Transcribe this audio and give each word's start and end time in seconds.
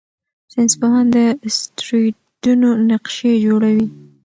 ساینسپوهان 0.53 1.05
د 1.15 1.17
اسټروېډونو 1.47 2.69
نقشې 2.89 3.31
جوړوي. 3.45 3.87